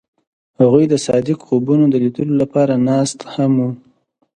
هغوی 0.59 0.85
د 0.89 0.95
صادق 1.05 1.39
خوبونو 1.47 1.85
د 1.89 1.95
لیدلو 2.03 2.33
لپاره 2.41 2.73
ناست 2.89 3.19
هم 3.33 3.51
وو. 3.61 3.69